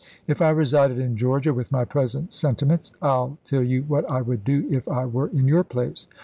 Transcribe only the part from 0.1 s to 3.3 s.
If I resided in Georgia, with my present senti ments, I